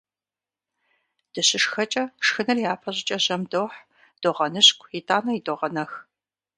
[1.33, 3.77] ДыщышхэкӀэ, шхыныр япэ щӀыкӀэ жьэм дохь,
[4.21, 5.91] догъэныщкӀу, итӀанэ идогъэнэх.